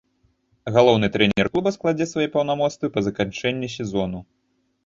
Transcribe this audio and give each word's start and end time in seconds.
Галоўны 0.77 1.09
трэнер 1.15 1.49
клуба 1.57 1.73
складзе 1.77 2.07
свае 2.13 2.25
паўнамоцтвы 2.39 2.91
па 2.97 3.07
заканчэнні 3.09 3.71
сезону. 3.77 4.19